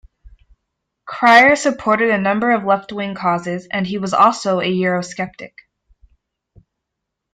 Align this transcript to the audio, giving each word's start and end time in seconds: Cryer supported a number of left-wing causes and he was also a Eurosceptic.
Cryer 1.05 1.55
supported 1.55 2.09
a 2.09 2.17
number 2.17 2.49
of 2.49 2.63
left-wing 2.63 3.13
causes 3.13 3.67
and 3.71 3.85
he 3.85 3.99
was 3.99 4.15
also 4.15 4.59
a 4.59 4.65
Eurosceptic. 4.65 5.53